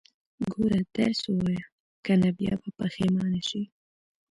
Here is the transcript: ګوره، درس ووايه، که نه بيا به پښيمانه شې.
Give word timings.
ګوره، 0.51 0.79
درس 0.95 1.19
ووايه، 1.27 1.65
که 2.05 2.13
نه 2.21 2.29
بيا 2.37 2.53
به 2.61 2.69
پښيمانه 2.79 3.41
شې. 3.47 3.63